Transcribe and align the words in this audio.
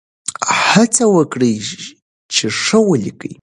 هڅه 0.69 1.05
وکړئ 1.15 1.53
چې 2.33 2.45
ښه 2.61 2.79
ولیکئ. 2.89 3.29